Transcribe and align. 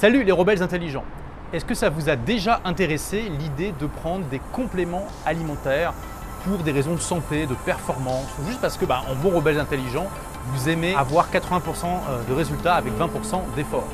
Salut 0.00 0.22
les 0.22 0.30
rebelles 0.30 0.62
intelligents. 0.62 1.02
Est-ce 1.52 1.64
que 1.64 1.74
ça 1.74 1.90
vous 1.90 2.08
a 2.08 2.14
déjà 2.14 2.60
intéressé 2.64 3.22
l'idée 3.36 3.74
de 3.80 3.86
prendre 3.86 4.24
des 4.26 4.40
compléments 4.52 5.08
alimentaires 5.26 5.92
pour 6.44 6.58
des 6.58 6.70
raisons 6.70 6.94
de 6.94 7.00
santé, 7.00 7.46
de 7.46 7.54
performance, 7.66 8.28
ou 8.40 8.46
juste 8.46 8.60
parce 8.60 8.76
que, 8.76 8.84
bah, 8.84 9.02
en 9.10 9.16
bon 9.16 9.36
rebelle 9.36 9.58
intelligent, 9.58 10.06
vous 10.52 10.68
aimez 10.68 10.94
avoir 10.94 11.28
80% 11.32 11.40
euh, 12.10 12.22
de 12.28 12.32
résultats 12.32 12.76
avec 12.76 12.92
20% 12.96 13.56
d'efforts? 13.56 13.88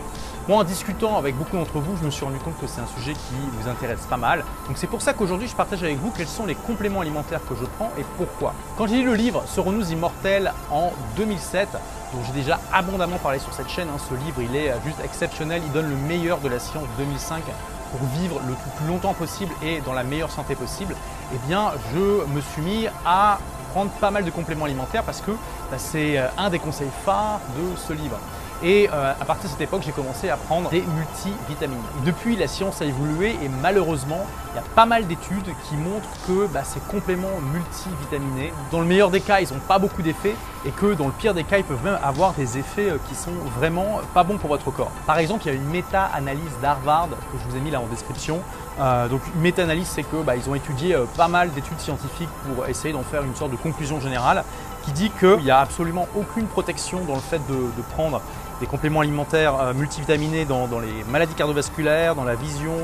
Moi, 0.46 0.58
en 0.58 0.64
discutant 0.64 1.16
avec 1.16 1.36
beaucoup 1.36 1.56
d'entre 1.56 1.78
vous, 1.78 1.96
je 1.96 2.04
me 2.04 2.10
suis 2.10 2.22
rendu 2.22 2.38
compte 2.38 2.58
que 2.60 2.66
c'est 2.66 2.82
un 2.82 2.86
sujet 2.86 3.14
qui 3.14 3.34
vous 3.52 3.68
intéresse 3.68 4.04
pas 4.10 4.18
mal. 4.18 4.44
Donc 4.68 4.76
c'est 4.76 4.86
pour 4.86 5.00
ça 5.00 5.14
qu'aujourd'hui, 5.14 5.48
je 5.48 5.56
partage 5.56 5.82
avec 5.82 5.96
vous 5.96 6.10
quels 6.10 6.28
sont 6.28 6.44
les 6.44 6.54
compléments 6.54 7.00
alimentaires 7.00 7.40
que 7.48 7.54
je 7.54 7.64
prends 7.64 7.90
et 7.98 8.04
pourquoi. 8.18 8.52
Quand 8.76 8.86
j'ai 8.86 8.96
lu 8.96 9.04
le 9.04 9.14
livre 9.14 9.42
Serons-nous 9.46 9.92
immortels 9.92 10.52
en 10.70 10.92
2007, 11.16 11.68
dont 12.12 12.22
j'ai 12.26 12.32
déjà 12.32 12.60
abondamment 12.74 13.16
parlé 13.16 13.38
sur 13.38 13.54
cette 13.54 13.70
chaîne, 13.70 13.88
hein, 13.88 13.98
ce 13.98 14.14
livre 14.22 14.42
il 14.42 14.54
est 14.54 14.70
juste 14.84 14.98
exceptionnel, 15.02 15.62
il 15.64 15.72
donne 15.72 15.88
le 15.88 15.96
meilleur 15.96 16.38
de 16.40 16.48
la 16.48 16.58
science 16.58 16.84
2005 16.98 17.42
pour 17.90 18.06
vivre 18.08 18.40
le 18.46 18.54
plus 18.76 18.86
longtemps 18.86 19.14
possible 19.14 19.52
et 19.62 19.80
dans 19.80 19.94
la 19.94 20.04
meilleure 20.04 20.30
santé 20.30 20.56
possible, 20.56 20.94
eh 21.32 21.38
bien 21.46 21.72
je 21.94 22.26
me 22.26 22.40
suis 22.40 22.60
mis 22.60 22.86
à 23.06 23.38
prendre 23.72 23.90
pas 23.92 24.10
mal 24.10 24.24
de 24.24 24.30
compléments 24.30 24.66
alimentaires 24.66 25.04
parce 25.04 25.20
que 25.20 25.30
bah, 25.70 25.78
c'est 25.78 26.18
euh, 26.18 26.28
un 26.36 26.50
des 26.50 26.58
conseils 26.58 26.90
phares 27.04 27.40
de 27.56 27.76
ce 27.76 27.92
livre. 27.92 28.18
Et 28.64 28.88
euh, 28.90 29.12
à 29.20 29.24
partir 29.26 29.44
de 29.44 29.52
cette 29.52 29.60
époque, 29.60 29.82
j'ai 29.84 29.92
commencé 29.92 30.30
à 30.30 30.38
prendre 30.38 30.70
des 30.70 30.82
multivitamines. 30.82 31.82
Depuis, 32.06 32.34
la 32.34 32.48
science 32.48 32.80
a 32.80 32.86
évolué 32.86 33.36
et 33.42 33.50
malheureusement, 33.60 34.24
il 34.52 34.56
y 34.56 34.58
a 34.58 34.64
pas 34.74 34.86
mal 34.86 35.06
d'études 35.06 35.54
qui 35.68 35.76
montrent 35.76 36.08
que 36.26 36.46
bah, 36.46 36.64
ces 36.64 36.80
compléments 36.80 37.28
multivitaminés, 37.52 38.54
dans 38.72 38.80
le 38.80 38.86
meilleur 38.86 39.10
des 39.10 39.20
cas, 39.20 39.40
ils 39.40 39.52
n'ont 39.52 39.60
pas 39.68 39.78
beaucoup 39.78 40.00
d'effets 40.00 40.34
et 40.64 40.70
que 40.70 40.94
dans 40.94 41.08
le 41.08 41.12
pire 41.12 41.34
des 41.34 41.44
cas, 41.44 41.58
ils 41.58 41.64
peuvent 41.64 41.84
même 41.84 41.98
avoir 42.02 42.32
des 42.32 42.56
effets 42.56 42.88
euh, 42.88 42.96
qui 43.06 43.14
sont 43.14 43.34
vraiment 43.58 44.00
pas 44.14 44.24
bons 44.24 44.38
pour 44.38 44.48
votre 44.48 44.70
corps. 44.70 44.92
Par 45.06 45.18
exemple, 45.18 45.42
il 45.44 45.48
y 45.48 45.50
a 45.50 45.54
une 45.54 45.68
méta-analyse 45.68 46.58
d'Harvard 46.62 47.10
que 47.10 47.38
je 47.38 47.50
vous 47.50 47.58
ai 47.58 47.60
mis 47.60 47.70
là 47.70 47.82
en 47.82 47.86
description. 47.86 48.40
Euh, 48.80 49.08
donc 49.08 49.20
une 49.34 49.42
méta-analyse, 49.42 49.88
c'est 49.88 50.04
que 50.04 50.22
bah, 50.22 50.36
ils 50.36 50.48
ont 50.48 50.54
étudié 50.54 50.96
pas 51.18 51.28
mal 51.28 51.52
d'études 51.52 51.80
scientifiques 51.80 52.30
pour 52.46 52.66
essayer 52.66 52.94
d'en 52.94 53.02
faire 53.02 53.24
une 53.24 53.36
sorte 53.36 53.50
de 53.50 53.56
conclusion 53.56 54.00
générale 54.00 54.42
qui 54.84 54.92
dit 54.92 55.10
qu'il 55.10 55.38
n'y 55.38 55.50
a 55.50 55.60
absolument 55.60 56.06
aucune 56.16 56.46
protection 56.46 57.04
dans 57.04 57.14
le 57.14 57.20
fait 57.20 57.40
de, 57.48 57.82
prendre 57.94 58.20
des 58.60 58.66
compléments 58.66 59.00
alimentaires 59.00 59.60
euh, 59.60 59.74
multivitaminés 59.74 60.44
dans, 60.44 60.66
les 60.78 61.04
maladies 61.10 61.34
cardiovasculaires, 61.34 62.14
dans 62.14 62.24
la 62.24 62.34
vision, 62.34 62.76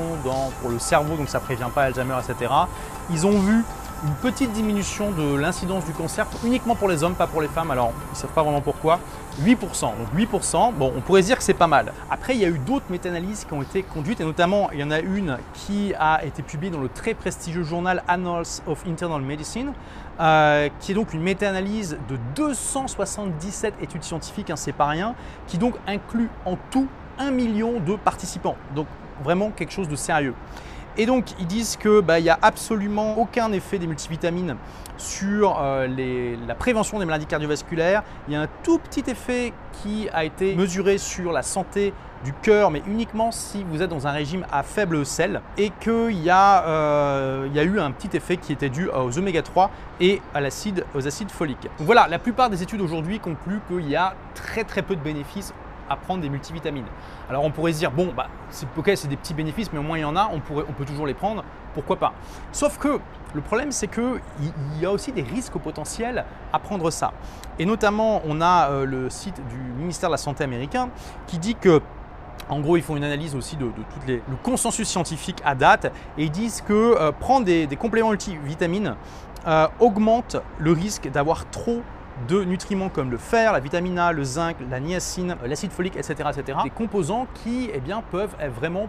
pour 0.61 0.69
le 0.69 0.79
cerveau, 0.79 1.15
donc 1.15 1.29
ça 1.29 1.39
ne 1.39 1.43
prévient 1.43 1.69
pas 1.73 1.83
Alzheimer, 1.83 2.15
etc. 2.19 2.51
Ils 3.09 3.25
ont 3.25 3.39
vu 3.39 3.63
une 4.03 4.13
petite 4.15 4.51
diminution 4.51 5.11
de 5.11 5.35
l'incidence 5.35 5.85
du 5.85 5.91
cancer 5.91 6.25
uniquement 6.43 6.75
pour 6.75 6.89
les 6.89 7.03
hommes, 7.03 7.13
pas 7.13 7.27
pour 7.27 7.41
les 7.41 7.47
femmes. 7.47 7.69
Alors, 7.71 7.93
ils 8.09 8.11
ne 8.11 8.15
savent 8.15 8.31
pas 8.31 8.41
vraiment 8.41 8.61
pourquoi. 8.61 8.99
8%. 9.43 9.57
Donc 9.59 10.13
8%, 10.15 10.73
bon, 10.73 10.91
on 10.95 11.01
pourrait 11.01 11.21
dire 11.21 11.37
que 11.37 11.43
c'est 11.43 11.53
pas 11.53 11.67
mal. 11.67 11.93
Après, 12.09 12.33
il 12.33 12.41
y 12.41 12.45
a 12.45 12.47
eu 12.47 12.57
d'autres 12.57 12.85
méta-analyses 12.89 13.45
qui 13.45 13.53
ont 13.53 13.61
été 13.61 13.83
conduites, 13.83 14.19
et 14.19 14.23
notamment, 14.23 14.69
il 14.71 14.79
y 14.79 14.83
en 14.83 14.91
a 14.91 14.99
une 14.99 15.37
qui 15.53 15.93
a 15.99 16.25
été 16.25 16.41
publiée 16.41 16.71
dans 16.71 16.81
le 16.81 16.89
très 16.89 17.13
prestigieux 17.13 17.63
journal 17.63 18.03
Annals 18.07 18.61
of 18.65 18.83
Internal 18.87 19.21
Medicine, 19.21 19.73
euh, 20.19 20.69
qui 20.79 20.91
est 20.91 20.95
donc 20.95 21.13
une 21.13 21.21
méta-analyse 21.21 21.97
de 22.09 22.17
277 22.35 23.75
études 23.81 24.03
scientifiques, 24.03 24.49
hein, 24.49 24.55
c'est 24.55 24.73
pas 24.73 24.87
rien, 24.87 25.15
qui 25.47 25.57
donc 25.57 25.75
inclut 25.87 26.29
en 26.45 26.57
tout 26.71 26.87
un 27.19 27.31
million 27.31 27.79
de 27.79 27.95
participants. 27.95 28.55
Donc 28.75 28.87
vraiment 29.23 29.51
quelque 29.51 29.71
chose 29.71 29.87
de 29.87 29.95
sérieux. 29.95 30.33
Et 30.97 31.05
donc 31.05 31.25
ils 31.39 31.47
disent 31.47 31.77
qu'il 31.77 32.01
bah, 32.01 32.19
n'y 32.19 32.29
a 32.29 32.39
absolument 32.41 33.17
aucun 33.17 33.51
effet 33.51 33.79
des 33.79 33.87
multivitamines 33.87 34.55
sur 34.97 35.59
euh, 35.61 35.87
la 36.47 36.55
prévention 36.55 36.99
des 36.99 37.05
maladies 37.05 37.25
cardiovasculaires. 37.25 38.03
Il 38.27 38.33
y 38.33 38.37
a 38.37 38.41
un 38.41 38.49
tout 38.63 38.77
petit 38.77 39.09
effet 39.09 39.53
qui 39.81 40.07
a 40.13 40.23
été 40.25 40.55
mesuré 40.55 40.97
sur 40.97 41.31
la 41.31 41.41
santé 41.41 41.93
du 42.23 42.33
cœur, 42.33 42.69
mais 42.69 42.83
uniquement 42.87 43.31
si 43.31 43.63
vous 43.63 43.81
êtes 43.81 43.89
dans 43.89 44.05
un 44.05 44.11
régime 44.11 44.45
à 44.51 44.61
faible 44.61 45.05
sel 45.05 45.41
et 45.57 45.71
qu'il 45.79 46.23
y, 46.23 46.29
euh, 46.29 47.47
y, 47.51 47.59
a 47.59 47.63
eu 47.63 47.79
un 47.79 47.91
petit 47.91 48.15
effet 48.15 48.37
qui 48.37 48.53
était 48.53 48.69
dû 48.69 48.89
aux 48.89 49.17
oméga 49.17 49.41
3 49.41 49.71
et 49.99 50.21
à 50.35 50.39
aux 50.93 51.07
acides 51.07 51.31
foliques. 51.31 51.63
Donc 51.63 51.87
voilà, 51.87 52.07
la 52.07 52.19
plupart 52.19 52.49
des 52.49 52.61
études 52.61 52.81
aujourd'hui 52.81 53.19
concluent 53.19 53.61
qu'il 53.67 53.89
y 53.89 53.95
a 53.95 54.13
très 54.35 54.63
très 54.63 54.83
peu 54.83 54.95
de 54.95 55.01
bénéfices 55.01 55.53
à 55.91 55.95
prendre 55.95 56.21
des 56.21 56.29
multivitamines. 56.29 56.85
Alors 57.29 57.43
on 57.43 57.51
pourrait 57.51 57.73
se 57.73 57.79
dire, 57.79 57.91
bon, 57.91 58.13
bah, 58.15 58.27
c'est 58.49 58.67
ok, 58.77 58.91
c'est 58.95 59.07
des 59.07 59.17
petits 59.17 59.33
bénéfices, 59.33 59.71
mais 59.71 59.79
au 59.79 59.83
moins 59.83 59.97
il 59.97 60.01
y 60.01 60.05
en 60.05 60.15
a, 60.15 60.29
on, 60.33 60.39
peut 60.39 60.85
toujours 60.85 61.07
les 61.07 61.13
prendre, 61.13 61.43
pourquoi 61.73 61.97
pas? 61.97 62.13
Sauf 62.51 62.77
que 62.77 62.99
le 63.33 63.41
problème, 63.41 63.71
c'est 63.71 63.87
qu'il 63.87 64.19
y 64.79 64.85
a 64.85 64.91
aussi 64.91 65.11
des 65.11 65.21
risques 65.21 65.57
potentiels 65.57 66.25
à 66.51 66.59
prendre 66.59 66.89
ça. 66.91 67.13
Et 67.59 67.65
notamment, 67.65 68.21
on 68.25 68.41
a 68.41 68.69
euh, 68.69 68.85
le 68.85 69.09
site 69.09 69.41
du 69.47 69.57
ministère 69.79 70.09
de 70.09 70.13
la 70.13 70.17
Santé 70.17 70.43
américain 70.43 70.89
qui 71.27 71.37
dit 71.37 71.55
que 71.55 71.81
en 72.49 72.59
gros, 72.59 72.75
ils 72.75 72.83
font 72.83 72.97
une 72.97 73.03
analyse 73.03 73.33
aussi 73.35 73.55
de, 73.55 73.65
tout 73.65 73.99
les, 74.07 74.15
le 74.15 74.35
consensus 74.43 74.87
scientifique 74.87 75.37
à 75.45 75.55
date 75.55 75.85
et 76.17 76.25
ils 76.25 76.31
disent 76.31 76.61
que 76.61 76.73
euh, 76.73 77.11
prendre 77.13 77.45
des, 77.45 77.67
compléments 77.79 78.09
multivitamines 78.09 78.95
euh, 79.47 79.67
augmente 79.79 80.35
le 80.59 80.73
risque 80.73 81.09
d'avoir 81.09 81.49
trop 81.49 81.81
de 82.27 82.43
nutriments 82.43 82.89
comme 82.89 83.09
le 83.09 83.17
fer, 83.17 83.53
la 83.53 83.59
vitamine 83.59 83.97
A, 83.97 84.11
le 84.11 84.23
zinc, 84.23 84.57
la 84.69 84.79
niacine, 84.79 85.35
l'acide 85.45 85.71
folique, 85.71 85.95
etc., 85.95 86.29
etc. 86.29 86.59
Des 86.63 86.69
composants 86.69 87.27
qui 87.43 87.69
eh 87.73 87.79
bien, 87.79 88.03
peuvent 88.11 88.35
vraiment 88.59 88.87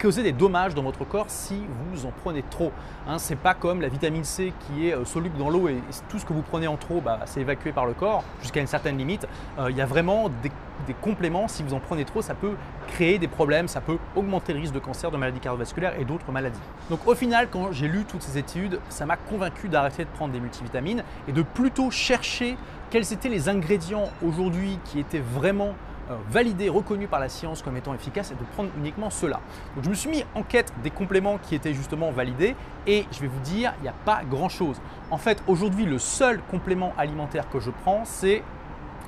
causer 0.00 0.22
des 0.22 0.32
dommages 0.32 0.74
dans 0.74 0.82
votre 0.82 1.04
corps 1.04 1.26
si 1.28 1.62
vous 1.90 2.06
en 2.06 2.12
prenez 2.22 2.42
trop. 2.42 2.72
Hein, 3.08 3.18
c'est 3.18 3.36
pas 3.36 3.54
comme 3.54 3.80
la 3.80 3.88
vitamine 3.88 4.24
C 4.24 4.52
qui 4.60 4.88
est 4.88 4.94
euh, 4.94 5.04
soluble 5.04 5.36
dans 5.38 5.50
l'eau 5.50 5.68
et, 5.68 5.80
tout 6.08 6.18
ce 6.18 6.24
que 6.24 6.32
vous 6.32 6.42
prenez 6.42 6.66
en 6.66 6.76
trop, 6.76 7.00
bah, 7.00 7.20
c'est 7.26 7.40
évacué 7.40 7.72
par 7.72 7.86
le 7.86 7.94
corps 7.94 8.24
jusqu'à 8.40 8.60
une 8.60 8.66
certaine 8.66 8.96
limite. 8.96 9.26
Euh, 9.58 9.70
il 9.70 9.76
y 9.76 9.80
a 9.80 9.86
vraiment 9.86 10.28
des, 10.42 10.50
compléments, 10.94 11.48
si 11.48 11.62
vous 11.62 11.74
en 11.74 11.80
prenez 11.80 12.04
trop, 12.04 12.22
ça 12.22 12.34
peut 12.34 12.54
créer 12.88 13.18
des 13.18 13.28
problèmes, 13.28 13.68
ça 13.68 13.80
peut 13.80 13.98
augmenter 14.16 14.52
le 14.52 14.60
risque 14.60 14.74
de 14.74 14.78
cancer, 14.78 15.10
de 15.10 15.16
maladies 15.16 15.40
cardiovasculaires 15.40 15.98
et 15.98 16.04
d'autres 16.04 16.30
maladies. 16.32 16.60
Donc 16.90 17.06
au 17.06 17.14
final, 17.14 17.48
quand 17.50 17.72
j'ai 17.72 17.88
lu 17.88 18.04
toutes 18.04 18.22
ces 18.22 18.38
études, 18.38 18.80
ça 18.88 19.06
m'a 19.06 19.16
convaincu 19.16 19.68
d'arrêter 19.68 20.04
de 20.04 20.10
prendre 20.10 20.32
des 20.32 20.40
multivitamines 20.40 21.04
et 21.28 21.32
de 21.32 21.42
plutôt 21.42 21.90
chercher 21.90 22.56
quels 22.90 23.12
étaient 23.12 23.28
les 23.28 23.48
ingrédients 23.48 24.10
aujourd'hui 24.22 24.78
qui 24.84 24.98
étaient 24.98 25.20
vraiment 25.20 25.74
euh, 26.10 26.16
validés, 26.30 26.68
reconnus 26.68 27.08
par 27.08 27.20
la 27.20 27.28
science 27.28 27.62
comme 27.62 27.76
étant 27.76 27.94
efficaces 27.94 28.32
et 28.32 28.34
de 28.34 28.44
prendre 28.54 28.70
uniquement 28.76 29.08
cela. 29.08 29.40
Donc 29.76 29.84
je 29.84 29.90
me 29.90 29.94
suis 29.94 30.10
mis 30.10 30.24
en 30.34 30.42
quête 30.42 30.72
des 30.82 30.90
compléments 30.90 31.38
qui 31.38 31.54
étaient 31.54 31.74
justement 31.74 32.10
validés 32.10 32.56
et 32.88 33.06
je 33.12 33.20
vais 33.20 33.28
vous 33.28 33.40
dire, 33.40 33.72
il 33.78 33.82
n'y 33.82 33.88
a 33.88 33.94
pas 34.04 34.22
grand 34.28 34.48
chose. 34.48 34.80
En 35.10 35.18
fait, 35.18 35.42
aujourd'hui, 35.46 35.86
le 35.86 35.98
seul 35.98 36.40
complément 36.50 36.92
alimentaire 36.98 37.48
que 37.48 37.60
je 37.60 37.70
prends, 37.70 38.04
c'est 38.04 38.42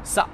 ça, 0.05 0.29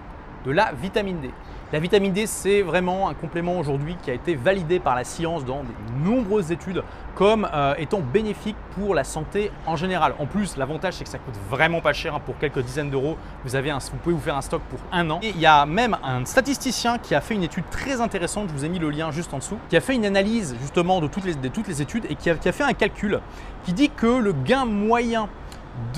de 0.45 0.51
la 0.51 0.73
vitamine 0.73 1.21
D. 1.21 1.31
La 1.73 1.79
vitamine 1.79 2.13
D, 2.13 2.27
c'est 2.27 2.63
vraiment 2.63 3.09
un 3.09 3.15
complément 3.15 3.57
aujourd'hui 3.57 3.97
qui 4.03 4.11
a 4.11 4.15
été 4.15 4.35
validé 4.35 4.81
par 4.81 4.97
la 4.97 5.05
science 5.05 5.45
dans 5.45 5.63
de 5.63 6.05
nombreuses 6.05 6.51
études 6.51 6.83
comme 7.15 7.49
euh, 7.55 7.75
étant 7.79 8.01
bénéfique 8.01 8.57
pour 8.75 8.93
la 8.93 9.05
santé 9.05 9.53
en 9.67 9.77
général. 9.77 10.15
En 10.19 10.27
plus, 10.27 10.57
l'avantage, 10.57 10.95
c'est 10.95 11.05
que 11.05 11.11
ça 11.11 11.19
coûte 11.19 11.37
vraiment 11.49 11.81
pas 11.81 11.93
cher. 11.93 12.15
Hein. 12.15 12.21
pour 12.25 12.39
quelques 12.39 12.61
dizaines 12.61 12.91
d'euros, 12.91 13.17
vous, 13.45 13.51
vous 13.53 13.97
pouvez 14.03 14.15
vous 14.15 14.21
faire 14.21 14.37
un 14.37 14.41
stock 14.41 14.63
pour 14.63 14.81
un 14.91 15.09
an. 15.11 15.21
Et 15.23 15.29
il 15.29 15.41
y 15.41 15.47
a 15.47 15.65
même 15.65 15.97
un 16.03 16.25
statisticien 16.25 16.99
qui 16.99 17.15
a 17.15 17.21
fait 17.21 17.35
une 17.35 17.45
étude 17.45 17.69
très 17.71 18.01
intéressante, 18.01 18.49
je 18.49 18.55
vous 18.55 18.65
ai 18.65 18.69
mis 18.69 18.81
le 18.81 18.91
lien 18.91 19.13
juste 19.13 19.33
en 19.33 19.39
dessous, 19.39 19.59
qui 19.69 19.77
a 19.77 19.81
fait 19.81 19.95
une 19.95 20.07
analyse 20.07 20.57
justement 20.61 21.01
de 21.01 21.07
toutes 21.07 21.25
les, 21.25 21.83
études 21.83 22.07
et 22.09 22.17
qui 22.17 22.31
a, 22.31 22.37
fait 22.37 22.65
un 22.65 22.73
calcul 22.73 23.21
qui 23.65 23.73
dit 23.73 23.91
que 23.91 24.07
le 24.07 24.33
gain 24.33 24.65
moyen 24.65 25.29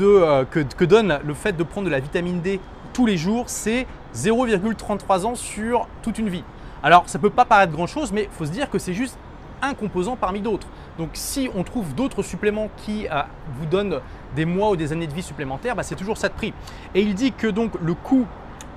euh, 0.00 0.44
que 0.44 0.84
donne 0.84 1.18
le 1.24 1.34
fait 1.34 1.56
de 1.56 1.62
prendre 1.62 1.86
de 1.86 1.92
la 1.92 2.00
vitamine 2.00 2.40
D 2.40 2.60
tous 2.92 3.06
les 3.06 3.16
jours, 3.16 3.44
c'est 3.46 3.86
0,33 4.14 5.24
ans 5.24 5.34
sur 5.34 5.88
toute 6.02 6.18
une 6.18 6.28
vie. 6.28 6.44
Alors 6.82 7.04
ça 7.08 7.18
peut 7.18 7.30
pas 7.30 7.44
paraître 7.44 7.72
grand-chose, 7.72 8.12
mais 8.12 8.24
il 8.24 8.30
faut 8.30 8.44
se 8.44 8.50
dire 8.50 8.68
que 8.70 8.78
c'est 8.78 8.94
juste 8.94 9.16
un 9.62 9.74
composant 9.74 10.16
parmi 10.16 10.40
d'autres. 10.40 10.66
Donc 10.98 11.10
si 11.14 11.48
on 11.54 11.62
trouve 11.62 11.94
d'autres 11.94 12.22
suppléments 12.22 12.68
qui 12.78 13.06
euh, 13.08 13.22
vous 13.58 13.66
donnent 13.66 14.00
des 14.34 14.44
mois 14.44 14.70
ou 14.70 14.76
des 14.76 14.92
années 14.92 15.06
de 15.06 15.14
vie 15.14 15.22
supplémentaires, 15.22 15.76
bah, 15.76 15.84
c'est 15.84 15.94
toujours 15.94 16.18
ça 16.18 16.28
de 16.28 16.34
prix. 16.34 16.52
Et 16.94 17.02
il 17.02 17.14
dit 17.14 17.32
que 17.32 17.46
donc 17.46 17.72
le 17.80 17.94
coût 17.94 18.26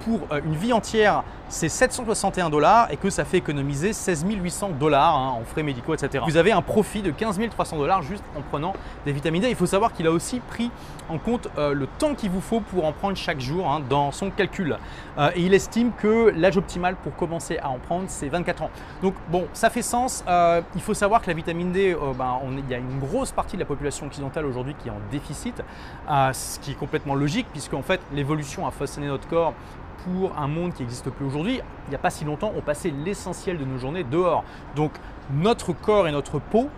pour 0.06 0.22
euh, 0.32 0.42
une 0.46 0.56
vie 0.56 0.74
entière, 0.74 1.24
c'est 1.50 1.70
761 1.70 2.50
dollars 2.50 2.92
et 2.92 2.98
que 2.98 3.10
ça 3.10 3.26
fait 3.26 3.38
économiser 3.38 3.94
16 3.94 4.26
800 4.28 4.70
dollars 4.80 5.16
hein, 5.16 5.36
en 5.40 5.44
frais 5.46 5.64
médicaux, 5.64 5.94
etc. 5.94 6.24
Vous 6.28 6.38
avez 6.38 6.52
un 6.52 6.62
profit 6.62 7.02
de 7.02 7.12
15 7.12 7.40
300 7.50 7.78
dollars 7.78 8.02
juste 8.02 8.24
en 8.38 8.42
prenant 8.42 8.74
des 9.06 9.12
vitamines 9.12 9.42
D. 9.42 9.50
Il 9.50 9.56
faut 9.56 9.66
savoir 9.66 9.94
qu'il 9.94 10.08
a 10.08 10.12
aussi 10.12 10.40
pris 10.40 10.72
en 11.10 11.18
compte 11.18 11.48
euh, 11.58 11.74
le 11.74 11.88
temps 11.88 12.16
qu'il 12.16 12.32
vous 12.32 12.42
faut 12.42 12.62
pour 12.62 12.86
en 12.86 12.92
prendre 12.92 13.16
chaque 13.16 13.40
jour 13.40 13.70
hein, 13.70 13.82
dans 13.88 14.12
son 14.12 14.32
calcul. 14.32 14.78
Euh, 15.18 15.32
et 15.36 15.42
il 15.42 15.54
estime 15.54 15.92
que 15.92 16.32
l'âge 16.36 16.58
optimal 16.58 16.96
pour 16.96 17.16
commencer 17.16 17.58
à 17.60 17.70
en 17.70 17.78
prendre, 17.78 18.06
c'est 18.08 18.30
24 18.30 18.64
ans. 18.64 18.72
Donc 19.02 19.14
bon, 19.30 19.48
ça 19.54 19.70
fait 19.70 19.82
sens. 19.82 20.24
il 20.76 20.82
faut 20.82 20.94
savoir 20.94 21.22
que 21.22 21.28
la 21.28 21.34
vitamine 21.34 21.72
D, 21.72 21.96
ben, 22.18 22.40
il 22.58 22.72
y 22.72 22.74
a 22.74 22.78
une 22.78 23.00
grosse 23.00 23.32
partie 23.32 23.56
de 23.56 23.62
la 23.62 23.68
population 23.68 24.08
occidentale 24.08 24.46
aujourd'hui 24.46 24.76
qui 24.82 24.88
est 24.88 24.92
en 24.92 25.00
déficit, 25.12 25.62
ce 26.08 26.60
qui 26.60 26.72
est 26.72 26.76
complètement 26.76 27.16
logique 27.16 27.48
puisqu'en 27.52 27.82
fait 27.82 28.02
l'évolution 28.14 28.68
a 28.68 28.72
façonné 28.72 29.08
notre 29.08 29.28
corps 29.28 29.54
pour 30.06 30.38
un 30.38 30.48
monde 30.48 30.74
qui 30.74 30.84
n'existe 30.84 31.10
plus 31.10 31.26
aujourd'hui. 31.26 31.35
Il 31.44 31.90
n'y 31.90 31.96
a 31.96 32.00
pas 32.00 32.10
si 32.10 32.26
longtemps, 32.26 32.52
on 32.56 32.62
passait 32.62 32.92
l'essentiel 33.04 33.58
de 33.58 33.66
nos 33.66 33.78
journées 33.78 34.04
dehors. 34.04 34.44
Donc 34.76 34.92
notre 35.32 35.74
corps 35.74 36.08
et 36.08 36.12
notre 36.12 36.40
peau 36.40 36.70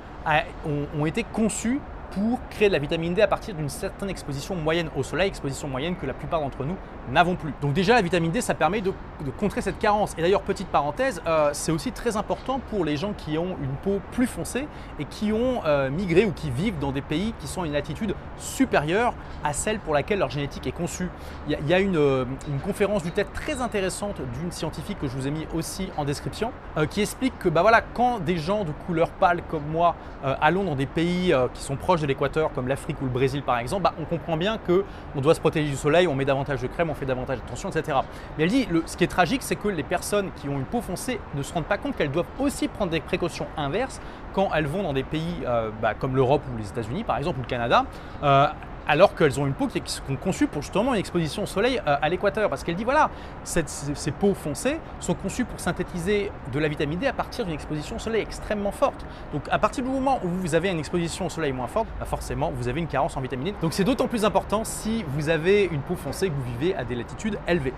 ont, 0.97 1.05
été 1.05 1.23
conçus 1.23 1.79
pour 2.11 2.39
créer 2.49 2.67
de 2.67 2.73
la 2.73 2.79
vitamine 2.79 3.13
D 3.13 3.21
à 3.21 3.27
partir 3.27 3.53
d'une 3.53 3.69
certaine 3.69 4.09
exposition 4.09 4.55
moyenne 4.55 4.89
au 4.95 5.03
soleil, 5.03 5.27
exposition 5.27 5.67
moyenne 5.67 5.95
que 5.95 6.05
la 6.05 6.13
plupart 6.13 6.41
d'entre 6.41 6.63
nous 6.63 6.75
n'avons 7.11 7.35
plus. 7.35 7.53
Donc 7.61 7.73
déjà 7.73 7.93
la 7.95 8.01
vitamine 8.01 8.31
D 8.31 8.41
ça 8.41 8.53
permet 8.53 8.81
de, 8.81 8.93
contrer 9.37 9.61
cette 9.61 9.79
carence. 9.79 10.13
Et 10.17 10.21
d'ailleurs 10.21 10.41
petite 10.41 10.67
parenthèse, 10.67 11.21
euh, 11.27 11.49
c'est 11.53 11.71
aussi 11.71 11.91
très 11.91 12.17
important 12.17 12.59
pour 12.69 12.85
les 12.85 12.97
gens 12.97 13.13
qui 13.13 13.37
ont 13.37 13.57
une 13.61 13.75
peau 13.83 13.99
plus 14.11 14.27
foncée 14.27 14.67
et 14.99 15.05
qui 15.05 15.31
ont 15.31 15.61
euh, 15.65 15.89
migré 15.89 16.25
ou 16.25 16.31
qui 16.31 16.49
vivent 16.49 16.79
dans 16.79 16.91
des 16.91 17.01
pays 17.01 17.33
qui 17.39 17.47
sont 17.47 17.63
à 17.63 17.67
une 17.67 17.75
altitude 17.75 18.15
supérieure 18.37 19.13
à 19.43 19.53
celle 19.53 19.79
pour 19.79 19.93
laquelle 19.93 20.19
leur 20.19 20.29
génétique 20.29 20.67
est 20.67 20.71
conçue. 20.71 21.09
Il 21.47 21.67
y 21.67 21.73
a, 21.73 21.79
une, 21.79 21.97
euh, 21.97 22.25
une, 22.47 22.59
conférence 22.59 23.03
du 23.03 23.11
TED 23.11 23.27
très 23.33 23.61
intéressante 23.61 24.21
d'une 24.39 24.51
scientifique 24.51 24.99
que 24.99 25.07
je 25.07 25.15
vous 25.15 25.27
ai 25.27 25.31
mis 25.31 25.47
aussi 25.53 25.89
en 25.97 26.05
description 26.05 26.51
qui 26.89 27.01
explique 27.01 27.37
que 27.39 27.49
bah 27.49 27.61
voilà, 27.61 27.81
quand 27.81 28.19
des 28.19 28.37
gens 28.37 28.63
de 28.63 28.71
couleur 28.85 29.09
pâle 29.09 29.41
comme 29.49 29.65
moi 29.71 29.95
allons 30.41 30.63
dans 30.63 30.75
des 30.75 30.85
pays 30.85 31.33
qui 31.53 31.61
sont 31.61 31.75
proches 31.75 32.01
de 32.01 32.07
l'équateur 32.07 32.51
comme 32.53 32.67
l'Afrique 32.67 33.01
ou 33.01 33.05
le 33.05 33.11
Brésil 33.11 33.41
par 33.43 33.59
exemple, 33.59 33.83
bah, 33.83 33.93
on 33.99 34.05
comprend 34.05 34.37
bien 34.37 34.57
qu'on 34.57 35.21
doit 35.21 35.35
se 35.35 35.39
protéger 35.39 35.69
du 35.69 35.75
soleil, 35.75 36.07
on 36.07 36.15
met 36.15 36.25
davantage 36.25 36.61
de 36.61 36.67
crème, 36.67 36.89
on 36.89 36.95
fait 36.97 37.05
davantage 37.05 37.39
attention, 37.39 37.69
etc. 37.69 37.99
Mais 38.37 38.43
elle 38.43 38.49
dit, 38.49 38.67
ce 38.85 38.97
qui 38.97 39.03
est 39.03 39.07
tragique, 39.07 39.43
c'est 39.43 39.55
que 39.55 39.67
les 39.67 39.83
personnes 39.83 40.31
qui 40.35 40.49
ont 40.49 40.57
une 40.57 40.65
peau 40.65 40.81
foncée 40.81 41.19
ne 41.35 41.43
se 41.43 41.53
rendent 41.53 41.65
pas 41.65 41.77
compte 41.77 41.95
qu'elles 41.95 42.11
doivent 42.11 42.25
aussi 42.39 42.67
prendre 42.67 42.91
des 42.91 42.99
précautions 42.99 43.47
inverses 43.55 44.01
quand 44.33 44.49
elles 44.53 44.67
vont 44.67 44.83
dans 44.83 44.93
des 44.93 45.03
pays 45.03 45.43
euh, 45.45 45.69
bah, 45.81 45.93
comme 45.93 46.15
l'Europe 46.15 46.41
ou 46.53 46.57
les 46.57 46.67
États-Unis, 46.67 47.03
par 47.03 47.17
exemple, 47.17 47.39
ou 47.39 47.41
le 47.41 47.47
Canada. 47.47 47.85
Euh, 48.23 48.47
alors 48.87 49.15
qu'elles 49.15 49.39
ont 49.39 49.45
une 49.45 49.53
peau 49.53 49.67
qui 49.67 49.77
est 49.79 50.17
conçue 50.21 50.47
pour 50.47 50.61
justement 50.61 50.93
une 50.93 50.99
exposition 50.99 51.43
au 51.43 51.45
soleil 51.45 51.79
euh, 51.87 51.97
à 52.01 52.09
l'équateur. 52.09 52.49
Parce 52.49 52.63
qu'elle 52.63 52.75
dit 52.75 52.83
voilà, 52.83 53.09
ces, 53.43 53.63
peaux 54.11 54.33
foncées 54.33 54.79
sont 54.99 55.13
conçues 55.13 55.45
pour 55.45 55.59
synthétiser 55.59 56.31
de 56.51 56.59
la 56.59 56.67
vitamine 56.67 56.99
D 56.99 57.07
à 57.07 57.13
partir 57.13 57.45
d'une 57.45 57.53
exposition 57.53 57.97
au 57.97 57.99
soleil 57.99 58.21
extrêmement 58.21 58.71
forte. 58.71 59.05
Donc 59.33 59.43
à 59.51 59.59
partir 59.59 59.83
du 59.83 59.89
moment 59.89 60.19
où 60.23 60.27
vous 60.27 60.55
avez 60.55 60.69
une 60.69 60.79
exposition 60.79 61.25
au 61.25 61.29
soleil 61.29 61.51
moins 61.51 61.67
forte, 61.67 61.87
bah, 61.99 62.05
forcément 62.05 62.51
vous 62.55 62.67
avez 62.67 62.79
une 62.79 62.87
carence 62.87 63.17
en 63.17 63.21
vitamine 63.21 63.45
D. 63.45 63.55
Donc 63.61 63.73
c'est 63.73 63.83
d'autant 63.83 64.07
plus 64.07 64.25
important 64.25 64.63
si 64.63 65.03
vous 65.09 65.29
avez 65.29 65.65
une 65.65 65.81
peau 65.81 65.95
foncée 65.95 66.29
que 66.29 66.33
vous 66.33 66.57
vivez 66.57 66.75
à 66.75 66.83
des 66.83 66.95
latitudes 66.95 67.37
élevées. 67.47 67.73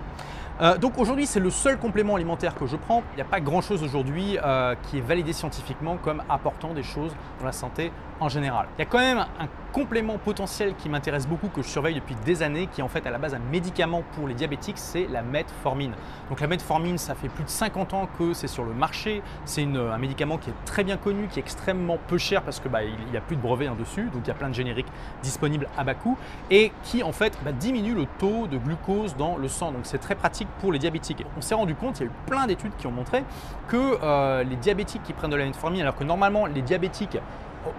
Euh, 0.60 0.76
donc 0.76 0.98
aujourd'hui, 0.98 1.26
c'est 1.26 1.40
le 1.40 1.50
seul 1.50 1.78
complément 1.78 2.16
alimentaire 2.16 2.54
que 2.54 2.66
je 2.66 2.76
prends. 2.76 3.02
Il 3.12 3.16
n'y 3.16 3.22
a 3.22 3.26
pas 3.26 3.40
grand-chose 3.40 3.82
aujourd'hui 3.82 4.38
euh, 4.44 4.74
qui 4.82 4.98
est 4.98 5.00
validé 5.00 5.32
scientifiquement 5.32 5.96
comme 5.96 6.22
apportant 6.28 6.74
des 6.74 6.82
choses 6.82 7.12
dans 7.38 7.46
la 7.46 7.52
santé 7.52 7.92
en 8.20 8.28
général. 8.28 8.66
Il 8.76 8.80
y 8.80 8.82
a 8.82 8.86
quand 8.86 8.98
même 8.98 9.18
un 9.18 9.48
complément 9.72 10.18
potentiel 10.18 10.74
qui 10.76 10.88
m'intéresse 10.88 11.26
beaucoup, 11.26 11.48
que 11.48 11.62
je 11.62 11.68
surveille 11.68 11.94
depuis 11.94 12.16
des 12.24 12.42
années, 12.42 12.66
qui 12.66 12.80
est 12.80 12.84
en 12.84 12.88
fait 12.88 13.06
à 13.06 13.10
la 13.10 13.18
base 13.18 13.34
un 13.34 13.38
médicament 13.38 14.02
pour 14.12 14.28
les 14.28 14.34
diabétiques, 14.34 14.78
c'est 14.78 15.06
la 15.06 15.22
metformine. 15.22 15.92
Donc 16.28 16.40
la 16.40 16.46
metformine, 16.46 16.98
ça 16.98 17.14
fait 17.14 17.28
plus 17.28 17.44
de 17.44 17.48
50 17.48 17.94
ans 17.94 18.08
que 18.18 18.32
c'est 18.34 18.48
sur 18.48 18.64
le 18.64 18.72
marché. 18.72 19.22
C'est 19.44 19.62
un 19.64 19.98
médicament 19.98 20.38
qui 20.38 20.50
est 20.50 20.64
très 20.64 20.84
bien 20.84 20.96
connu, 20.96 21.28
qui 21.28 21.38
est 21.38 21.42
extrêmement 21.42 21.98
peu 22.08 22.18
cher 22.18 22.42
parce 22.42 22.60
que 22.60 22.68
bah, 22.68 22.82
il 22.82 23.10
n'y 23.10 23.16
a 23.16 23.20
plus 23.20 23.36
de 23.36 23.40
brevets 23.40 23.70
dessus, 23.78 24.04
donc 24.12 24.22
il 24.24 24.28
y 24.28 24.30
a 24.30 24.34
plein 24.34 24.48
de 24.48 24.54
génériques 24.54 24.90
disponibles 25.22 25.68
à 25.78 25.84
bas 25.84 25.94
coût, 25.94 26.18
et 26.50 26.72
qui 26.82 27.02
en 27.02 27.12
fait 27.12 27.38
bah, 27.44 27.52
diminue 27.52 27.94
le 27.94 28.06
taux 28.18 28.46
de 28.46 28.58
glucose 28.58 29.16
dans 29.16 29.36
le 29.36 29.48
sang. 29.48 29.72
Donc 29.72 29.82
c'est 29.84 29.98
très 29.98 30.14
pratique 30.14 30.48
pour 30.60 30.72
les 30.72 30.78
diabétiques. 30.78 31.24
On 31.36 31.40
s'est 31.40 31.54
rendu 31.54 31.74
compte, 31.74 32.00
il 32.00 32.04
y 32.04 32.06
a 32.06 32.08
eu 32.08 32.12
plein 32.26 32.46
d'études 32.46 32.72
qui 32.76 32.86
ont 32.86 32.92
montré 32.92 33.24
que 33.68 33.98
euh, 34.02 34.42
les 34.42 34.56
diabétiques 34.56 35.02
qui 35.02 35.12
prennent 35.12 35.30
de 35.30 35.36
la 35.36 35.44
metformine, 35.44 35.82
alors 35.82 35.96
que 35.96 36.04
normalement 36.04 36.46
les 36.46 36.62
diabétiques 36.62 37.18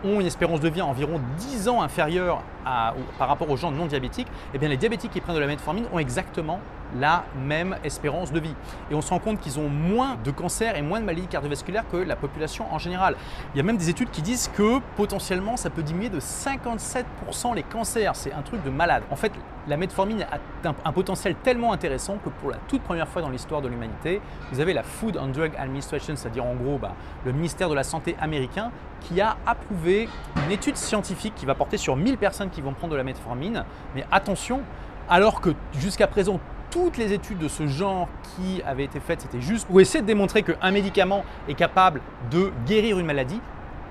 ont 0.03 0.19
une 0.19 0.27
espérance 0.27 0.59
de 0.59 0.69
vie 0.69 0.81
environ 0.81 1.19
10 1.37 1.69
ans 1.69 1.81
inférieure 1.81 2.41
par 2.63 3.27
rapport 3.27 3.49
aux 3.49 3.57
gens 3.57 3.71
non 3.71 3.85
diabétiques, 3.85 4.27
eh 4.53 4.57
bien 4.57 4.69
les 4.69 4.77
diabétiques 4.77 5.11
qui 5.11 5.21
prennent 5.21 5.35
de 5.35 5.39
la 5.39 5.47
metformine 5.47 5.85
ont 5.91 5.99
exactement 5.99 6.59
la 6.99 7.25
même 7.35 7.77
espérance 7.83 8.31
de 8.31 8.39
vie. 8.39 8.55
Et 8.89 8.95
on 8.95 9.01
se 9.01 9.09
rend 9.09 9.19
compte 9.19 9.39
qu'ils 9.39 9.59
ont 9.59 9.69
moins 9.69 10.17
de 10.23 10.31
cancers 10.31 10.75
et 10.75 10.81
moins 10.81 10.99
de 10.99 11.05
maladies 11.05 11.27
cardiovasculaires 11.27 11.85
que 11.91 11.97
la 11.97 12.15
population 12.15 12.65
en 12.71 12.79
général. 12.79 13.15
Il 13.53 13.57
y 13.57 13.59
a 13.59 13.63
même 13.63 13.77
des 13.77 13.89
études 13.89 14.11
qui 14.11 14.21
disent 14.21 14.49
que 14.55 14.79
potentiellement 14.95 15.57
ça 15.57 15.69
peut 15.69 15.83
diminuer 15.83 16.09
de 16.09 16.19
57% 16.19 17.55
les 17.55 17.63
cancers. 17.63 18.15
C'est 18.15 18.33
un 18.33 18.41
truc 18.41 18.63
de 18.63 18.69
malade. 18.69 19.03
En 19.11 19.15
fait, 19.15 19.31
la 19.67 19.77
metformine 19.77 20.23
a 20.23 20.69
un, 20.85 20.91
potentiel 20.91 21.35
tellement 21.35 21.73
intéressant 21.73 22.17
que 22.17 22.29
pour 22.29 22.51
la 22.51 22.57
toute 22.67 22.81
première 22.81 23.07
fois 23.07 23.21
dans 23.21 23.29
l'histoire 23.29 23.61
de 23.61 23.67
l'humanité, 23.67 24.21
vous 24.51 24.59
avez 24.59 24.73
la 24.73 24.83
Food 24.83 25.17
and 25.17 25.27
Drug 25.27 25.51
Administration, 25.57 26.15
c'est-à-dire 26.15 26.45
en 26.45 26.55
gros 26.55 26.77
bah, 26.77 26.93
le 27.25 27.31
ministère 27.31 27.69
de 27.69 27.75
la 27.75 27.83
Santé 27.83 28.15
américain, 28.19 28.71
qui 29.01 29.21
a 29.21 29.37
approuvé 29.45 30.09
une 30.45 30.51
étude 30.51 30.77
scientifique 30.77 31.33
qui 31.35 31.45
va 31.45 31.55
porter 31.55 31.77
sur 31.77 31.95
1000 31.95 32.17
personnes 32.17 32.49
qui 32.49 32.61
vont 32.61 32.73
prendre 32.73 32.91
de 32.93 32.97
la 32.97 33.03
metformine. 33.03 33.63
Mais 33.95 34.05
attention, 34.11 34.61
alors 35.09 35.41
que 35.41 35.51
jusqu'à 35.73 36.07
présent, 36.07 36.39
toutes 36.71 36.97
les 36.97 37.13
études 37.13 37.37
de 37.37 37.49
ce 37.49 37.67
genre 37.67 38.07
qui 38.23 38.63
avaient 38.63 38.85
été 38.85 38.99
faites, 38.99 39.21
c'était 39.21 39.41
juste 39.41 39.67
pour 39.67 39.79
essayer 39.81 40.01
de 40.01 40.07
démontrer 40.07 40.41
qu'un 40.41 40.71
médicament 40.71 41.23
est 41.47 41.53
capable 41.53 42.01
de 42.31 42.51
guérir 42.65 42.97
une 42.97 43.05
maladie. 43.05 43.39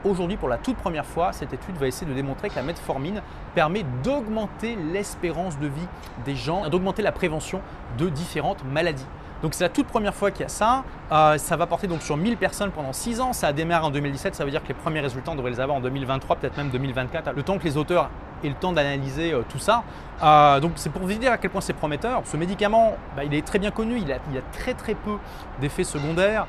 Aujourd'hui, 0.02 0.38
pour 0.38 0.48
la 0.48 0.56
toute 0.56 0.78
première 0.78 1.04
fois, 1.04 1.32
cette 1.32 1.52
étude 1.52 1.76
va 1.76 1.86
essayer 1.86 2.10
de 2.10 2.14
démontrer 2.16 2.48
que 2.48 2.56
la 2.56 2.62
metformine 2.62 3.20
permet 3.54 3.84
d'augmenter 4.02 4.76
l'espérance 4.92 5.58
de 5.58 5.66
vie 5.66 5.86
des 6.24 6.34
gens, 6.34 6.68
d'augmenter 6.70 7.02
la 7.02 7.12
prévention 7.12 7.60
de 7.98 8.08
différentes 8.08 8.64
maladies. 8.64 9.06
Donc 9.42 9.54
c'est 9.54 9.64
la 9.64 9.70
toute 9.70 9.86
première 9.86 10.14
fois 10.14 10.30
qu'il 10.30 10.42
y 10.42 10.46
a 10.46 10.48
ça. 10.48 10.84
Euh, 11.12 11.38
ça 11.38 11.56
va 11.56 11.66
porter 11.66 11.86
donc 11.86 12.02
sur 12.02 12.16
1000 12.16 12.36
personnes 12.36 12.70
pendant 12.70 12.92
6 12.92 13.20
ans. 13.20 13.32
Ça 13.32 13.48
a 13.48 13.52
démarré 13.52 13.84
en 13.84 13.90
2017. 13.90 14.34
Ça 14.34 14.44
veut 14.44 14.50
dire 14.50 14.62
que 14.62 14.68
les 14.68 14.74
premiers 14.74 15.00
résultats, 15.00 15.32
on 15.32 15.34
devrait 15.34 15.50
les 15.50 15.60
avoir 15.60 15.78
en 15.78 15.80
2023, 15.80 16.36
peut-être 16.36 16.56
même 16.56 16.70
2024. 16.70 17.32
Le 17.34 17.42
temps 17.42 17.58
que 17.58 17.64
les 17.64 17.76
auteurs 17.76 18.10
aient 18.44 18.48
le 18.48 18.54
temps 18.54 18.72
d'analyser 18.72 19.32
euh, 19.32 19.42
tout 19.48 19.58
ça. 19.58 19.82
Euh, 20.22 20.60
donc 20.60 20.72
c'est 20.76 20.90
pour 20.90 21.02
vous 21.02 21.12
dire 21.12 21.32
à 21.32 21.38
quel 21.38 21.50
point 21.50 21.62
c'est 21.62 21.72
prometteur. 21.72 22.22
Ce 22.26 22.36
médicament, 22.36 22.96
bah, 23.16 23.24
il 23.24 23.32
est 23.32 23.44
très 23.44 23.58
bien 23.58 23.70
connu. 23.70 23.98
Il 23.98 24.12
a, 24.12 24.16
a 24.16 24.42
très 24.52 24.74
très 24.74 24.94
peu 24.94 25.16
d'effets 25.60 25.84
secondaires. 25.84 26.46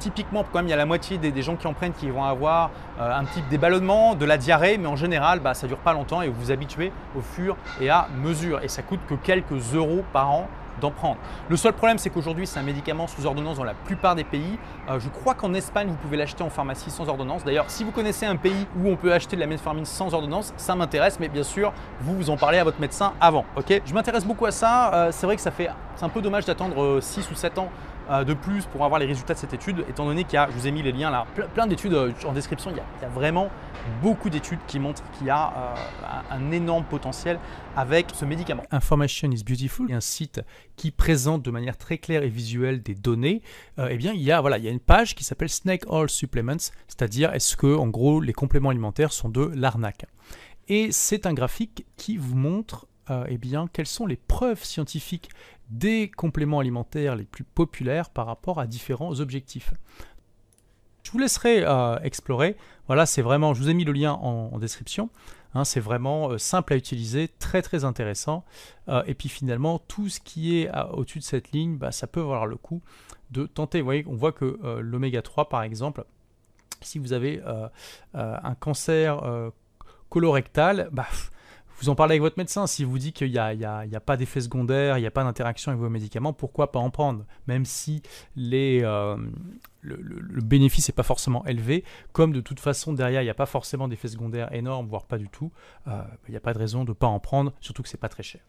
typiquement, 0.00 0.44
quand 0.44 0.58
même, 0.58 0.66
il 0.66 0.70
y 0.70 0.74
a 0.74 0.76
la 0.76 0.86
moitié 0.86 1.18
des, 1.18 1.42
gens 1.42 1.54
qui 1.54 1.66
en 1.66 1.72
prennent 1.72 1.92
qui 1.92 2.10
vont 2.10 2.24
avoir 2.24 2.70
un 3.00 3.24
type 3.24 3.48
déballonnement, 3.48 4.14
de 4.14 4.24
la 4.24 4.36
diarrhée. 4.36 4.76
Mais 4.78 4.86
en 4.86 4.96
général, 4.96 5.40
bah, 5.40 5.54
ça 5.54 5.66
ne 5.66 5.68
dure 5.68 5.78
pas 5.78 5.92
longtemps 5.92 6.22
et 6.22 6.28
vous 6.28 6.40
vous 6.40 6.50
habituez 6.50 6.92
au 7.16 7.20
fur 7.20 7.56
et 7.80 7.90
à 7.90 8.08
mesure. 8.22 8.60
Et 8.62 8.68
ça 8.68 8.82
coûte 8.82 9.00
que 9.08 9.14
quelques 9.14 9.74
euros 9.74 10.04
par 10.12 10.30
an 10.30 10.48
d'en 10.80 10.90
prendre. 10.90 11.16
Le 11.48 11.56
seul 11.56 11.72
problème, 11.72 11.98
c'est 11.98 12.10
qu'aujourd'hui, 12.10 12.46
c'est 12.46 12.58
un 12.58 12.62
médicament 12.62 13.06
sous 13.06 13.26
ordonnance 13.26 13.56
dans 13.56 13.64
la 13.64 13.74
plupart 13.74 14.14
des 14.14 14.24
pays. 14.24 14.58
Euh, 14.88 14.98
je 15.00 15.08
crois 15.08 15.34
qu'en 15.34 15.54
Espagne, 15.54 15.88
vous 15.88 15.96
pouvez 15.96 16.16
l'acheter 16.16 16.42
en 16.42 16.50
pharmacie 16.50 16.90
sans 16.90 17.08
ordonnance. 17.08 17.44
D'ailleurs, 17.44 17.66
si 17.68 17.84
vous 17.84 17.90
connaissez 17.90 18.26
un 18.26 18.36
pays 18.36 18.66
où 18.78 18.88
on 18.88 18.96
peut 18.96 19.12
acheter 19.12 19.36
de 19.36 19.40
la 19.40 19.46
metformine 19.46 19.84
sans 19.84 20.14
ordonnance, 20.14 20.52
ça 20.56 20.74
m'intéresse, 20.74 21.18
mais 21.20 21.28
bien 21.28 21.42
sûr, 21.42 21.72
vous 22.00 22.16
vous 22.16 22.30
en 22.30 22.36
parlez 22.36 22.58
à 22.58 22.64
votre 22.64 22.80
médecin 22.80 23.12
avant. 23.20 23.44
Je 23.68 23.94
m'intéresse 23.94 24.24
beaucoup 24.24 24.46
à 24.46 24.50
ça. 24.50 24.92
Euh, 24.94 25.08
c'est 25.12 25.26
vrai 25.26 25.36
que 25.36 25.42
ça 25.42 25.50
fait, 25.50 25.68
un 26.00 26.08
peu 26.08 26.20
dommage 26.20 26.44
d'attendre 26.44 27.00
6 27.00 27.20
euh, 27.20 27.32
ou 27.32 27.34
7 27.34 27.58
ans 27.58 27.70
de 28.08 28.34
plus 28.34 28.64
pour 28.66 28.84
avoir 28.84 28.98
les 28.98 29.06
résultats 29.06 29.34
de 29.34 29.38
cette 29.38 29.54
étude, 29.54 29.84
étant 29.88 30.06
donné 30.06 30.24
qu'il 30.24 30.34
y 30.34 30.36
a, 30.36 30.48
je 30.50 30.54
vous 30.54 30.66
ai 30.66 30.70
mis 30.70 30.82
les 30.82 30.92
liens 30.92 31.10
là, 31.10 31.26
plein 31.54 31.66
d'études 31.66 31.92
euh, 31.92 32.12
en 32.24 32.32
description, 32.32 32.70
il 32.70 32.76
y, 32.76 33.04
a, 33.04 33.08
vraiment 33.08 33.50
beaucoup 34.02 34.30
d'études 34.30 34.58
qui 34.66 34.78
montrent 34.78 35.02
qu'il 35.12 35.26
y 35.26 35.30
a 35.30 35.52
euh, 35.76 36.34
un 36.34 36.50
énorme 36.50 36.84
potentiel 36.84 37.38
avec 37.76 38.06
ce 38.14 38.24
médicament. 38.24 38.62
Information 38.70 39.30
is 39.30 39.44
Beautiful, 39.44 39.92
un 39.92 40.00
site 40.00 40.40
qui 40.76 40.90
présente 40.90 41.42
de 41.42 41.50
manière 41.50 41.76
très 41.76 41.98
claire 41.98 42.22
et 42.22 42.28
visuelle 42.28 42.82
des 42.82 42.94
données. 42.94 43.42
eh 43.78 43.96
bien, 43.96 44.12
il 44.12 44.22
y 44.22 44.32
a 44.32 44.40
voilà, 44.40 44.58
il 44.58 44.66
une 44.66 44.80
page 44.80 45.14
qui 45.14 45.24
s'appelle 45.24 45.48
Snake 45.48 45.84
Oil 45.88 46.10
Supplements, 46.10 46.72
c'est-à-dire 46.86 47.32
est-ce 47.32 47.56
que 47.56 47.76
en 47.76 47.88
gros 47.88 48.20
les 48.20 48.32
compléments 48.32 48.70
alimentaires 48.70 49.12
sont 49.12 49.28
de 49.28 49.50
l'arnaque. 49.54 50.06
Et 50.68 50.92
c'est 50.92 51.26
un 51.26 51.32
graphique 51.32 51.86
qui 51.96 52.16
vous 52.16 52.36
montre 52.36 52.86
eh 53.28 53.38
bien, 53.38 53.68
quelles 53.72 53.86
sont 53.86 54.04
les 54.04 54.16
preuves 54.16 54.62
scientifiques 54.62 55.30
des 55.70 56.10
compléments 56.10 56.60
alimentaires 56.60 57.16
les 57.16 57.24
plus 57.24 57.44
populaires 57.44 58.10
par 58.10 58.26
rapport 58.26 58.60
à 58.60 58.66
différents 58.66 59.20
objectifs. 59.20 59.72
Je 61.08 61.12
vous 61.12 61.18
laisserai 61.18 61.64
euh, 61.64 61.98
explorer. 62.00 62.56
Voilà, 62.86 63.06
c'est 63.06 63.22
vraiment, 63.22 63.54
je 63.54 63.62
vous 63.62 63.70
ai 63.70 63.74
mis 63.74 63.84
le 63.84 63.92
lien 63.92 64.12
en, 64.12 64.58
description. 64.58 65.08
Hein, 65.54 65.64
c'est 65.64 65.80
vraiment 65.80 66.32
euh, 66.32 66.36
simple 66.36 66.74
à 66.74 66.76
utiliser, 66.76 67.28
très 67.38 67.62
très 67.62 67.84
intéressant. 67.84 68.44
Euh, 68.88 69.02
et 69.06 69.14
puis 69.14 69.30
finalement, 69.30 69.78
tout 69.78 70.10
ce 70.10 70.20
qui 70.20 70.58
est 70.58 70.70
au-dessus 70.92 71.20
de 71.20 71.24
cette 71.24 71.52
ligne, 71.52 71.78
bah, 71.78 71.92
ça 71.92 72.06
peut 72.06 72.20
valoir 72.20 72.44
le 72.44 72.56
coup 72.56 72.82
de 73.30 73.46
tenter. 73.46 73.82
On 74.06 74.16
voit 74.16 74.32
que 74.32 74.58
l'oméga 74.80 75.22
3, 75.22 75.48
par 75.48 75.62
exemple, 75.62 76.04
si 76.82 76.98
vous 76.98 77.14
avez 77.14 77.42
un 78.12 78.54
cancer 78.54 79.22
colorectal, 80.10 80.90
bah, 80.92 81.06
vous 81.80 81.88
en 81.88 81.94
parlez 81.94 82.12
avec 82.12 82.22
votre 82.22 82.38
médecin. 82.38 82.66
Si 82.66 82.84
vous 82.84 82.98
dit 82.98 83.12
qu'il 83.12 83.30
n'y 83.30 83.38
a, 83.38 84.00
pas 84.04 84.16
d'effet 84.16 84.40
secondaire, 84.40 84.98
il 84.98 85.02
n'y 85.02 85.06
a 85.06 85.10
pas 85.10 85.24
d'interaction 85.24 85.70
avec 85.70 85.80
vos 85.80 85.88
médicaments, 85.88 86.32
pourquoi 86.32 86.72
pas 86.72 86.78
en 86.78 86.90
prendre? 86.90 87.24
Même 87.46 87.64
si 87.64 88.02
euh, 88.36 89.16
le, 89.80 90.40
bénéfice 90.40 90.88
n'est 90.88 90.94
pas 90.94 91.02
forcément 91.02 91.44
élevé, 91.46 91.84
comme 92.12 92.32
de 92.32 92.40
toute 92.40 92.60
façon 92.60 92.92
derrière 92.92 93.22
il 93.22 93.26
n'y 93.26 93.30
a 93.30 93.34
pas 93.34 93.46
forcément 93.46 93.88
d'effet 93.88 94.08
secondaire 94.08 94.52
énorme, 94.52 94.86
voire 94.88 95.06
pas 95.06 95.18
du 95.18 95.28
tout, 95.28 95.52
euh, 95.86 96.02
il 96.28 96.32
n'y 96.32 96.36
a 96.36 96.40
pas 96.40 96.52
de 96.52 96.58
raison 96.58 96.84
de 96.84 96.90
ne 96.90 96.94
pas 96.94 97.06
en 97.06 97.20
prendre, 97.20 97.52
surtout 97.60 97.82
que 97.82 97.88
c'est 97.88 97.96
pas 97.96 98.08
très 98.08 98.22
cher. 98.22 98.40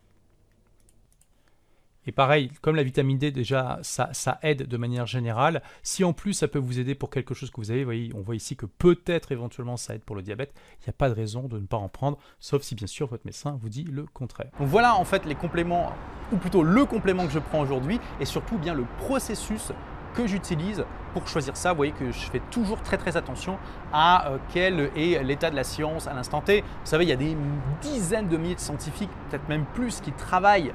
Et 2.09 2.11
pareil, 2.11 2.49
comme 2.63 2.75
la 2.75 2.81
vitamine 2.81 3.19
D, 3.19 3.29
déjà, 3.29 3.77
ça, 3.83 4.39
aide 4.41 4.63
de 4.63 4.77
manière 4.77 5.05
générale. 5.05 5.61
Si 5.83 6.03
en 6.03 6.11
plus 6.11 6.33
ça 6.33 6.47
peut 6.47 6.57
vous 6.57 6.79
aider 6.79 6.95
pour 6.95 7.11
quelque 7.11 7.35
chose 7.35 7.51
que 7.51 7.57
vous 7.57 7.69
avez, 7.69 7.83
voyez, 7.83 8.11
on 8.15 8.21
voit 8.21 8.33
ici 8.33 8.55
que 8.55 8.65
peut-être 8.65 9.31
éventuellement 9.31 9.77
ça 9.77 9.93
aide 9.93 10.01
pour 10.01 10.15
le 10.15 10.23
diabète, 10.23 10.51
il 10.79 10.85
n'y 10.85 10.89
a 10.89 10.93
pas 10.93 11.07
de 11.07 11.13
raison 11.13 11.43
de 11.43 11.59
ne 11.59 11.67
pas 11.67 11.77
en 11.77 11.87
prendre, 11.87 12.17
sauf 12.39 12.63
si 12.63 12.73
bien 12.73 12.87
sûr 12.87 13.05
votre 13.05 13.27
médecin 13.27 13.59
vous 13.61 13.69
dit 13.69 13.83
le 13.83 14.07
contraire. 14.11 14.49
Donc 14.57 14.69
voilà 14.69 14.95
en 14.95 15.05
fait 15.05 15.23
les 15.25 15.35
compléments, 15.35 15.93
ou 16.31 16.37
plutôt 16.37 16.63
le 16.63 16.83
complément 16.83 17.27
que 17.27 17.31
je 17.31 17.37
prends 17.37 17.61
aujourd'hui, 17.61 17.99
et 18.19 18.25
surtout 18.25 18.57
bien 18.57 18.73
le 18.73 18.85
processus 18.97 19.71
que 20.15 20.25
j'utilise 20.25 20.83
pour 21.13 21.27
choisir 21.27 21.55
ça. 21.55 21.73
Vous 21.73 21.77
voyez 21.77 21.91
que 21.91 22.11
je 22.11 22.31
fais 22.31 22.41
toujours 22.49 22.81
très 22.81 22.97
très 22.97 23.17
attention 23.17 23.59
à 23.93 24.31
euh, 24.31 24.37
quel 24.51 24.89
est 24.95 25.21
l'état 25.23 25.51
de 25.51 25.55
la 25.55 25.63
science 25.63 26.07
à 26.07 26.15
l'instant 26.15 26.41
T. 26.41 26.61
Vous 26.61 26.67
savez, 26.85 27.05
il 27.05 27.09
y 27.09 27.13
a 27.13 27.17
des 27.17 27.37
dizaines 27.81 28.29
de 28.29 28.37
milliers 28.37 28.55
de 28.55 28.59
scientifiques, 28.59 29.11
peut-être 29.29 29.47
même 29.47 29.65
plus, 29.75 30.01
qui 30.01 30.11
travaillent 30.11 30.73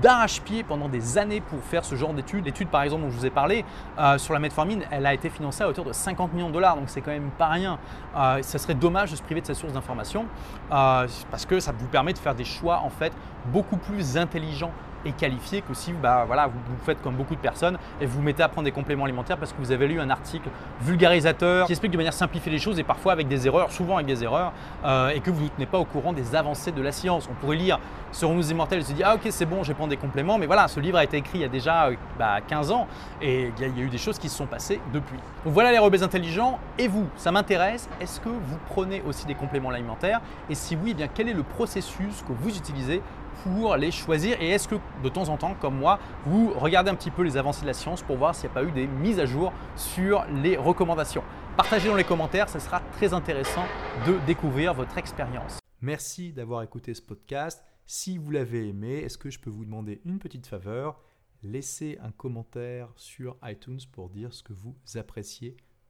d'arrache-pied 0.00 0.62
pendant 0.62 0.88
des 0.88 1.18
années 1.18 1.40
pour 1.40 1.60
faire 1.60 1.84
ce 1.84 1.94
genre 1.94 2.14
d'études. 2.14 2.44
L'étude 2.44 2.68
par 2.68 2.82
exemple 2.82 3.02
dont 3.02 3.10
je 3.10 3.18
vous 3.18 3.26
ai 3.26 3.30
parlé 3.30 3.64
euh, 3.98 4.18
sur 4.18 4.32
la 4.32 4.40
metformine, 4.40 4.82
elle 4.90 5.06
a 5.06 5.14
été 5.14 5.28
financée 5.28 5.62
à 5.62 5.68
hauteur 5.68 5.84
de 5.84 5.92
50 5.92 6.32
millions 6.32 6.48
de 6.48 6.54
dollars, 6.54 6.76
donc 6.76 6.88
c'est 6.88 7.00
quand 7.00 7.10
même 7.10 7.30
pas 7.36 7.48
rien. 7.48 7.78
Euh, 8.16 8.42
ça 8.42 8.58
serait 8.58 8.74
dommage 8.74 9.10
de 9.10 9.16
se 9.16 9.22
priver 9.22 9.40
de 9.40 9.46
cette 9.46 9.56
source 9.56 9.72
d'information 9.72 10.26
euh, 10.72 11.06
parce 11.30 11.46
que 11.46 11.60
ça 11.60 11.72
vous 11.72 11.86
permet 11.86 12.12
de 12.12 12.18
faire 12.18 12.34
des 12.34 12.44
choix 12.44 12.78
en 12.84 12.90
fait 12.90 13.12
beaucoup 13.46 13.76
plus 13.76 14.16
intelligents 14.16 14.72
et 15.04 15.12
qualifié 15.12 15.62
que 15.62 15.74
si 15.74 15.92
bah, 15.92 16.24
voilà, 16.26 16.46
vous, 16.46 16.54
faites 16.84 17.00
comme 17.02 17.14
beaucoup 17.14 17.34
de 17.34 17.40
personnes 17.40 17.78
et 18.00 18.06
vous, 18.06 18.18
vous 18.18 18.22
mettez 18.22 18.42
à 18.42 18.48
prendre 18.48 18.64
des 18.64 18.72
compléments 18.72 19.04
alimentaires 19.04 19.38
parce 19.38 19.52
que 19.52 19.58
vous 19.58 19.72
avez 19.72 19.88
lu 19.88 20.00
un 20.00 20.10
article 20.10 20.48
vulgarisateur 20.80 21.66
qui 21.66 21.72
explique 21.72 21.92
de 21.92 21.96
manière 21.96 22.12
simplifiée 22.12 22.52
les 22.52 22.58
choses 22.58 22.78
et 22.78 22.84
parfois 22.84 23.12
avec 23.12 23.28
des 23.28 23.46
erreurs, 23.46 23.70
souvent 23.72 23.96
avec 23.96 24.06
des 24.06 24.22
erreurs, 24.22 24.52
euh, 24.84 25.10
et 25.10 25.20
que 25.20 25.30
vous 25.30 25.44
ne 25.44 25.48
tenez 25.48 25.66
pas 25.66 25.78
au 25.78 25.84
courant 25.84 26.12
des 26.12 26.34
avancées 26.34 26.72
de 26.72 26.82
la 26.82 26.92
science. 26.92 27.28
On 27.30 27.34
pourrait 27.34 27.56
lire 27.56 27.78
Serons-nous 28.12 28.50
immortels 28.50 28.80
et 28.80 28.82
se 28.82 28.92
dire 28.92 29.06
Ah 29.08 29.14
ok 29.14 29.26
c'est 29.30 29.46
bon, 29.46 29.62
je 29.62 29.68
vais 29.68 29.74
prendre 29.74 29.90
des 29.90 29.96
compléments, 29.96 30.36
mais 30.36 30.46
voilà, 30.46 30.68
ce 30.68 30.80
livre 30.80 30.98
a 30.98 31.04
été 31.04 31.16
écrit 31.16 31.38
il 31.38 31.40
y 31.40 31.44
a 31.44 31.48
déjà 31.48 31.88
15 31.88 32.70
euh, 32.70 32.74
bah, 32.74 32.74
ans 32.74 32.86
et 33.22 33.50
il 33.56 33.62
y, 33.62 33.64
a, 33.64 33.68
il 33.68 33.78
y, 33.78 33.80
a, 33.80 33.84
eu 33.84 33.88
des 33.88 33.98
choses 33.98 34.18
qui 34.18 34.28
se 34.28 34.36
sont 34.36 34.46
passées 34.46 34.80
depuis. 34.92 35.16
Donc 35.44 35.54
voilà 35.54 35.72
les 35.72 35.78
rebelles 35.78 36.04
intelligents, 36.04 36.58
et 36.78 36.88
vous, 36.88 37.06
ça 37.16 37.32
m'intéresse, 37.32 37.88
est-ce 38.00 38.20
que 38.20 38.28
vous 38.28 38.58
prenez 38.66 39.02
aussi 39.06 39.26
des 39.26 39.34
compléments 39.34 39.70
alimentaires? 39.70 40.20
Et 40.50 40.54
si 40.54 40.76
oui, 40.76 40.90
eh 40.90 40.94
bien, 40.94 41.08
quel 41.12 41.28
est 41.28 41.34
le 41.34 41.42
processus 41.42 42.22
que 42.26 42.32
vous 42.32 42.56
utilisez 42.56 43.02
pour 43.42 43.76
les 43.76 43.90
choisir 43.90 44.40
Et 44.40 44.50
est-ce 44.50 44.68
que 44.68 44.76
de 45.02 45.08
temps 45.08 45.28
en 45.28 45.36
temps, 45.36 45.54
comme 45.54 45.78
moi, 45.78 45.98
vous 46.26 46.52
regardez 46.54 46.90
un 46.90 46.94
petit 46.94 47.10
peu 47.10 47.22
les 47.22 47.36
avancées 47.36 47.62
de 47.62 47.66
la 47.66 47.74
science 47.74 48.02
pour 48.02 48.16
voir 48.16 48.34
s'il 48.34 48.48
n'y 48.48 48.52
a 48.52 48.54
pas 48.54 48.64
eu 48.64 48.72
des 48.72 48.86
mises 48.86 49.18
à 49.18 49.26
jour 49.26 49.52
sur 49.76 50.24
les 50.42 50.56
recommandations? 50.56 51.22
Partagez 51.56 51.88
dans 51.88 51.96
les 51.96 52.04
commentaires, 52.04 52.48
ce 52.48 52.58
sera 52.58 52.80
très 52.92 53.12
intéressant 53.12 53.64
de 54.06 54.18
découvrir 54.26 54.74
votre 54.74 54.96
expérience. 54.98 55.58
Merci 55.80 56.32
d'avoir 56.32 56.62
écouté 56.62 56.94
ce 56.94 57.02
podcast. 57.02 57.62
Si 57.86 58.16
vous 58.16 58.30
l'avez 58.30 58.68
aimé, 58.68 58.98
est-ce 58.98 59.18
que 59.18 59.30
je 59.30 59.38
peux 59.38 59.50
vous 59.50 59.64
demander 59.64 60.00
une 60.04 60.18
petite 60.18 60.46
faveur? 60.46 61.00
Laissez 61.42 61.98
un 62.02 62.12
commentaire 62.12 62.88
sur 62.96 63.36
iTunes 63.44 63.80
pour 63.90 64.08
dire 64.08 64.32
ce 64.32 64.42
que 64.42 64.52
vous 64.52 64.76
appréciez 64.94 65.56